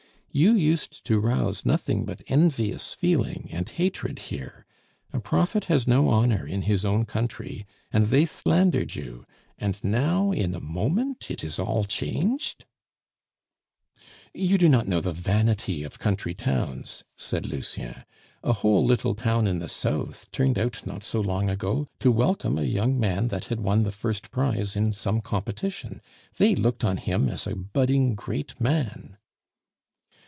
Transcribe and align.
You 0.33 0.53
used 0.55 1.03
to 1.07 1.19
rouse 1.19 1.65
nothing 1.65 2.05
but 2.05 2.23
envious 2.27 2.93
feeling 2.93 3.49
and 3.51 3.67
hatred 3.67 4.17
here; 4.17 4.65
a 5.11 5.19
prophet 5.19 5.65
has 5.65 5.89
no 5.89 6.07
honor 6.07 6.47
in 6.47 6.61
his 6.61 6.85
own 6.85 7.03
country, 7.03 7.65
and 7.91 8.05
they 8.07 8.25
slandered 8.25 8.95
you, 8.95 9.25
and 9.57 9.83
now 9.83 10.31
in 10.31 10.55
a 10.55 10.61
moment 10.61 11.29
it 11.29 11.43
is 11.43 11.59
all 11.59 11.83
changed" 11.83 12.63
"You 14.47 14.57
do 14.57 14.69
not 14.69 14.87
know 14.87 15.01
the 15.01 15.11
vanity 15.11 15.83
of 15.83 15.99
country 15.99 16.33
towns," 16.33 17.03
said 17.17 17.45
Lucien. 17.51 18.05
"A 18.41 18.53
whole 18.53 18.85
little 18.85 19.15
town 19.15 19.47
in 19.47 19.59
the 19.59 19.67
south 19.67 20.31
turned 20.31 20.57
out 20.57 20.87
not 20.87 21.03
so 21.03 21.19
long 21.19 21.49
ago 21.49 21.89
to 21.99 22.09
welcome 22.09 22.57
a 22.57 22.63
young 22.63 22.97
man 22.97 23.27
that 23.27 23.45
had 23.47 23.59
won 23.59 23.83
the 23.83 23.91
first 23.91 24.31
prize 24.31 24.77
in 24.77 24.93
some 24.93 25.19
competition; 25.19 26.01
they 26.37 26.55
looked 26.55 26.85
on 26.85 26.95
him 26.95 27.27
as 27.27 27.45
a 27.45 27.53
budding 27.53 28.15
great 28.15 28.61
man." 28.61 29.17